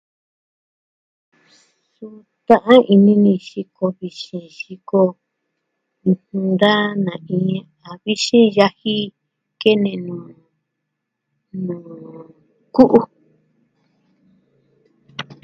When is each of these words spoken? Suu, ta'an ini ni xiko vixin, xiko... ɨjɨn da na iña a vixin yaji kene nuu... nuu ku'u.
Suu, 1.93 2.15
ta'an 2.47 2.81
ini 2.93 3.13
ni 3.23 3.33
xiko 3.47 3.83
vixin, 3.97 4.45
xiko... 4.59 5.01
ɨjɨn 6.09 6.45
da 6.61 6.73
na 7.05 7.13
iña 7.35 7.59
a 7.87 7.89
vixin 8.03 8.45
yaji 8.57 8.95
kene 9.61 9.91
nuu... 10.05 10.25
nuu 11.65 11.83
ku'u. 12.75 12.99